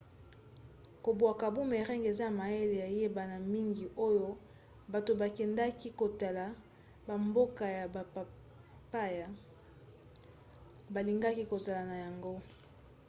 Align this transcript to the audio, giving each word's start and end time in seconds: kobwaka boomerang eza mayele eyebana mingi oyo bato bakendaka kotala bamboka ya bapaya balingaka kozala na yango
kobwaka 1.03 1.45
boomerang 1.53 2.03
eza 2.11 2.27
mayele 2.39 2.77
eyebana 2.89 3.37
mingi 3.53 3.85
oyo 4.07 4.29
bato 4.93 5.11
bakendaka 5.21 5.87
kotala 5.99 6.45
bamboka 7.07 7.65
ya 7.77 7.85
bapaya 7.95 9.27
balingaka 10.93 11.41
kozala 11.51 11.81
na 11.89 11.95
yango 12.05 12.33